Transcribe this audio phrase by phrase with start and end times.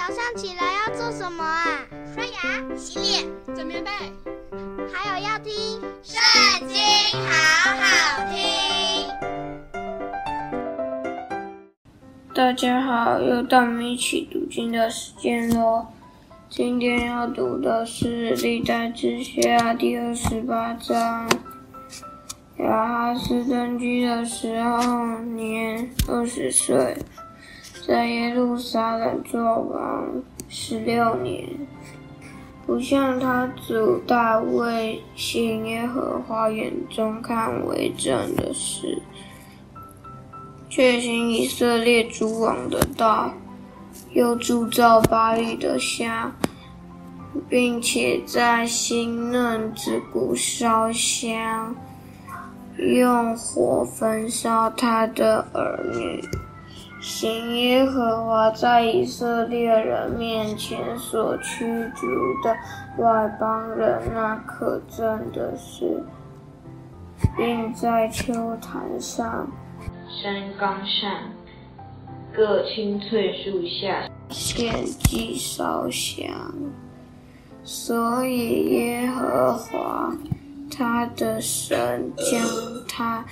[0.00, 1.86] 早上起来要做什么啊？
[2.14, 3.90] 刷牙、洗脸、整棉被，
[4.90, 5.52] 还有要听
[6.02, 6.18] 《圣
[6.66, 6.78] 经》，
[7.20, 8.40] 好好听。
[12.34, 15.86] 大家好，又到我们一起读经的时间喽。
[16.48, 21.28] 今天要读的是《历代志下》第二十八章。
[22.56, 26.96] 亚哈斯登基的时候，年二十岁。
[27.90, 31.44] 在耶路撒冷作王十六年，
[32.64, 39.02] 不像他祖大卫行耶和华眼中看为正的事，
[40.68, 43.34] 却行以色列诸王的道，
[44.12, 46.32] 又铸造巴力的像，
[47.48, 51.74] 并且在新嫩子谷烧香，
[52.78, 56.22] 用火焚烧他的儿女。
[57.00, 61.64] 行耶和华在以色列人面前所驱
[61.96, 62.06] 逐
[62.44, 62.54] 的
[63.02, 66.04] 外邦人那可憎的事，
[67.36, 69.50] 并在秋坛上、
[70.22, 71.10] 山冈上、
[72.34, 76.28] 各青翠树下献祭烧香，
[77.64, 80.12] 所以耶和华
[80.70, 82.40] 他的神将
[82.86, 83.24] 他。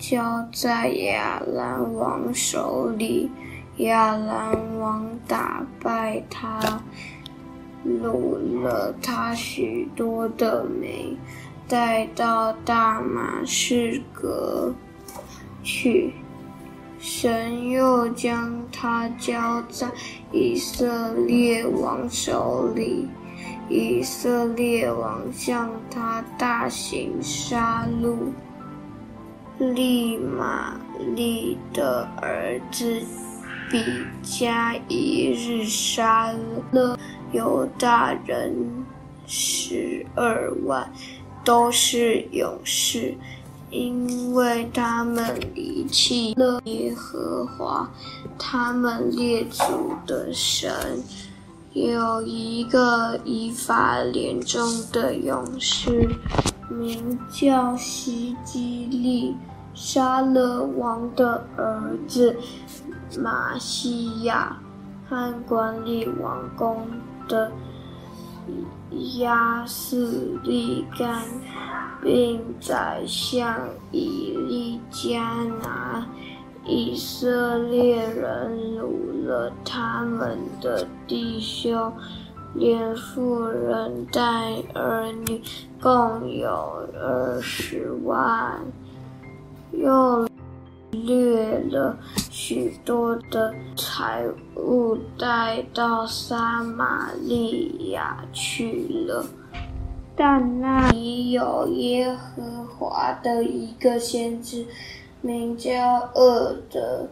[0.00, 3.30] 交在亚兰王手里，
[3.76, 6.82] 亚兰王打败他，
[7.86, 11.14] 掳了他许多的美，
[11.68, 14.74] 带到大马士革
[15.62, 16.14] 去。
[16.98, 19.86] 神又将他交在
[20.32, 23.06] 以色列王手里，
[23.68, 28.16] 以色列王向他大行杀戮。
[29.60, 30.74] 利玛
[31.14, 33.02] 利的儿子
[33.70, 33.84] 比
[34.22, 36.32] 加一日杀
[36.72, 36.98] 了
[37.30, 38.56] 犹大人
[39.26, 40.90] 十二万，
[41.44, 43.14] 都是勇士，
[43.70, 47.88] 因为他们离弃了耶和华
[48.38, 50.72] 他们列祖的神。
[51.74, 56.08] 有一个以法连中的勇士，
[56.70, 59.36] 名叫希基利。
[59.82, 62.36] 杀了王的儿子
[63.18, 64.54] 马西亚
[65.08, 66.86] 和管理王宫
[67.26, 67.50] 的
[69.20, 71.22] 亚斯利干，
[72.02, 73.58] 并宰相
[73.90, 75.32] 以利加
[75.62, 76.06] 拿
[76.66, 81.90] 以色列人掳了他们的弟兄，
[82.52, 85.40] 连妇人带儿女，
[85.80, 88.60] 共有二十万。
[89.72, 90.28] 又
[90.90, 91.96] 掠了
[92.30, 94.24] 许多的财
[94.56, 99.24] 物，带到撒玛利亚去了。
[100.16, 104.66] 但那里有耶和华的一个先知，
[105.22, 107.08] 名叫厄德，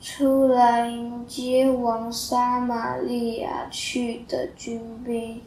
[0.00, 5.40] 出来迎接往撒玛利亚去的军兵。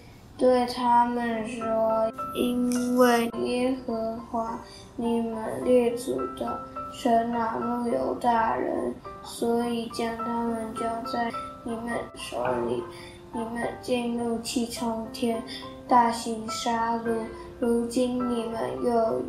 [0.44, 4.60] 对他们说：“因为耶和华
[4.98, 6.60] 你们列祖的
[6.92, 8.94] 神恼怒犹大人，
[9.24, 11.32] 所以将他们交在
[11.64, 12.84] 你们手里。
[13.32, 15.42] 你们竟怒气冲天，
[15.88, 17.16] 大行杀戮。
[17.62, 19.22] 如今你们又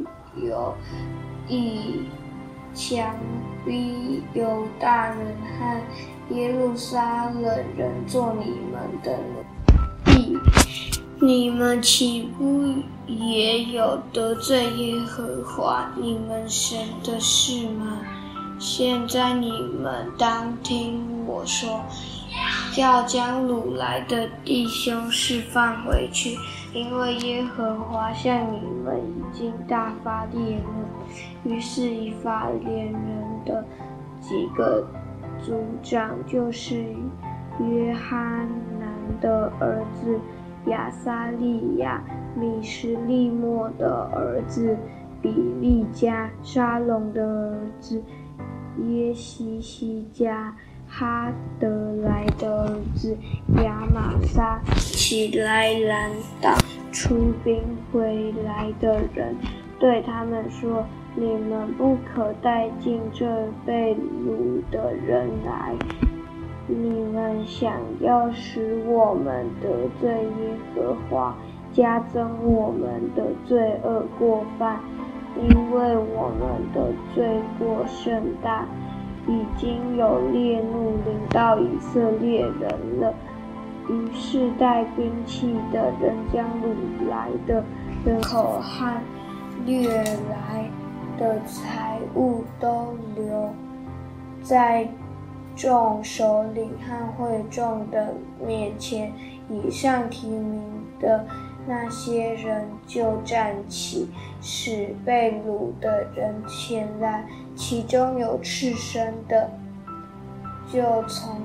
[0.49, 0.75] 有
[1.47, 2.09] 意
[2.75, 3.15] 强
[3.65, 5.19] 逼犹大人
[5.61, 7.45] 和耶路撒冷
[7.77, 10.37] 人做你们的奴隶。”
[11.21, 12.75] 你们岂不
[13.07, 17.99] 也有得罪耶和华你们神的事吗？
[18.59, 21.81] 现在你们当听我说，
[22.77, 26.37] 要将掳来的弟兄释放回去，
[26.73, 31.51] 因为耶和华向你们已经大发烈怒。
[31.51, 33.65] 于是以法莲人的
[34.21, 34.85] 几个
[35.45, 36.85] 族长，就是
[37.61, 38.19] 约哈
[38.81, 38.91] 南
[39.21, 40.19] 的儿子。
[40.67, 42.03] 亚撒利亚、
[42.35, 44.77] 米什利莫的儿子
[45.21, 45.31] 比
[45.61, 48.03] 利加、沙龙的儿子
[48.89, 50.55] 耶希西家、
[50.89, 51.69] 哈德
[52.03, 53.17] 莱的儿子
[53.63, 56.57] 亚玛撒，起来拦挡
[56.93, 57.63] 出兵
[57.93, 59.37] 回来的人，
[59.79, 60.85] 对他们说
[61.15, 63.27] ：“你们不可带进这
[63.67, 65.75] 被掳的人来。”
[66.67, 69.69] 你们想要使我们得
[70.01, 71.35] 罪耶和华，
[71.73, 74.81] 加增我们的罪恶过犯，
[75.37, 78.67] 因为我们的罪过甚大，
[79.27, 83.15] 已经有烈怒临到以色列人了。
[83.91, 87.63] 于是带兵器的人将掳来的
[88.07, 88.99] 人口和
[89.67, 89.87] 掠
[90.31, 90.71] 来
[91.19, 93.51] 的财物都留
[94.43, 94.89] 在
[95.57, 98.15] 众首领和会众的
[98.45, 99.13] 面前。
[99.51, 100.63] 以上提名
[100.99, 101.27] 的
[101.67, 104.09] 那些人就站起，
[104.41, 109.51] 使被掳的人前来，其中有赤身的，
[110.73, 111.39] 就从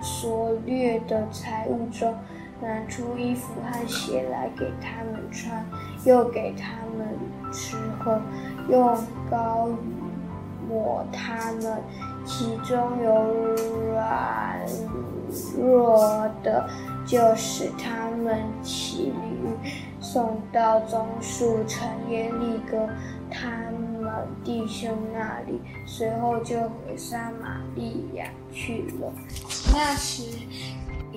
[0.00, 2.14] 所掠的财物中
[2.62, 5.64] 拿出衣服和鞋来给他们穿，
[6.06, 8.18] 又给他们吃喝，
[8.70, 8.96] 用
[9.30, 9.68] 膏
[10.66, 11.82] 抹他们，
[12.28, 13.24] 其中有
[13.90, 14.60] 软
[15.56, 16.68] 弱的。
[17.08, 22.86] 就使他们骑驴送到棕树城耶利哥
[23.30, 23.48] 他
[23.98, 24.12] 们
[24.44, 29.10] 弟兄那里，随后就回撒玛利亚去了。
[29.72, 30.22] 那时，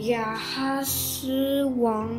[0.08, 2.10] 亚哈斯王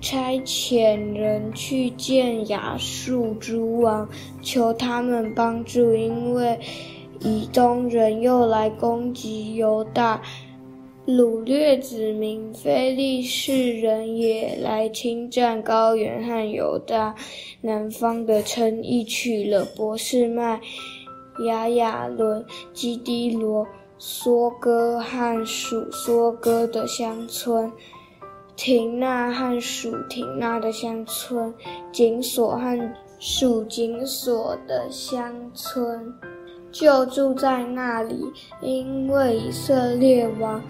[0.00, 4.08] 差遣人去见亚述诸王，
[4.42, 6.58] 求他们帮助，因为
[7.24, 10.20] 以东人又来攻击犹大。
[11.06, 17.14] 掳掠子民非利士人也来侵占高原和犹大
[17.60, 20.58] 南方的称邑，取了伯士麦、
[21.46, 22.42] 亚雅伦、
[22.72, 23.66] 基低罗、
[23.98, 27.70] 梭哥和属梭哥的乡村，
[28.56, 31.52] 亭纳和属亭纳的乡村，
[31.92, 32.80] 紧锁和
[33.18, 36.10] 属紧锁的乡村，
[36.74, 40.60] 就住在那里，因为以色列王。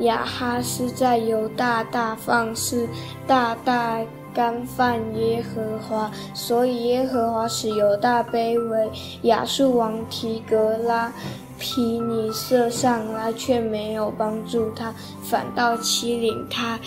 [0.00, 2.86] 亚哈斯在犹大大放肆，
[3.28, 4.00] 大大
[4.34, 8.90] 干犯耶和华，所以耶和华使犹大卑微。
[9.22, 11.12] 亚述王提格拉
[11.60, 16.78] 皮尼瑟上来，却没有帮助他，反倒欺凌他。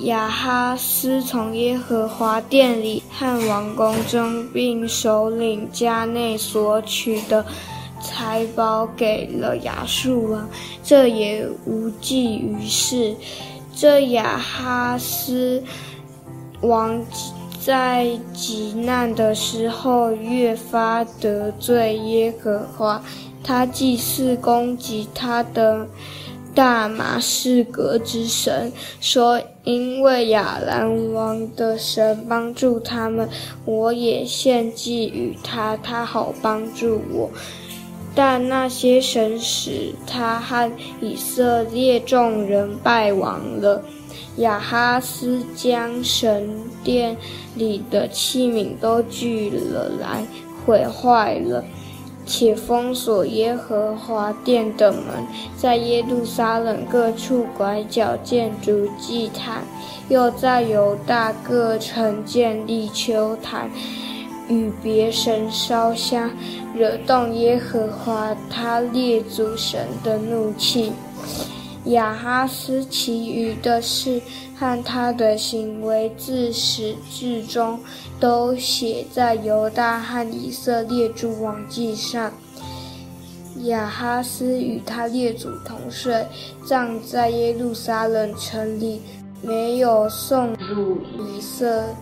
[0.00, 7.44] 亚哈斯从耶和华殿里和王宫中，并首领家内所取的。
[8.00, 10.48] 财宝给了亚述王，
[10.82, 13.14] 这也无济于事。
[13.74, 15.62] 这亚哈斯
[16.62, 17.00] 王
[17.64, 23.02] 在极难的时候，越发得罪耶和华。
[23.44, 25.86] 他祭祀攻击他的
[26.54, 33.28] 大马士革之神，说：“因为亚兰王的神帮助他们，
[33.64, 37.30] 我也献祭与他，他好帮助我。”
[38.14, 40.70] 但那些神使他和
[41.00, 43.82] 以色列众人败亡了。
[44.36, 46.48] 亚哈斯将神
[46.84, 47.16] 殿
[47.56, 50.24] 里的器皿都聚了来，
[50.64, 51.64] 毁坏了，
[52.24, 55.02] 且封锁耶和华殿的门，
[55.56, 59.64] 在耶路撒冷各处拐角建筑祭坛，
[60.08, 63.68] 又在犹大各城建立丘坛。
[64.48, 66.30] 与别神烧香，
[66.74, 70.92] 惹动耶和华他列祖神的怒气。
[71.84, 74.20] 亚哈斯其余的事
[74.58, 77.78] 和他的行为，自始至终
[78.20, 82.32] 都写在犹大和以色列诸王记上。
[83.64, 86.26] 亚哈斯与他列祖同睡，
[86.64, 89.00] 葬在耶路撒冷城里，
[89.40, 91.84] 没有送入以色。
[91.84, 91.94] 列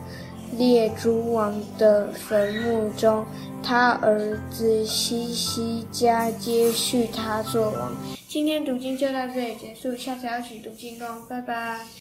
[0.56, 3.24] 列诸王的坟墓中，
[3.62, 7.92] 他儿子西西家接续他做王。
[8.28, 11.96] 今天读经就到这里结束，下次要一起读经哦，拜拜。